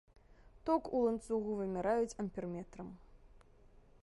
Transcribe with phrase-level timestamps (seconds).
[0.69, 2.89] Ток у ланцугу вымяраюць амперметрам.